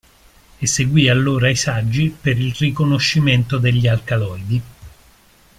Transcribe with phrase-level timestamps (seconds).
[0.59, 4.61] Eseguì allora i saggi per il riconoscimento degli alcaloidi.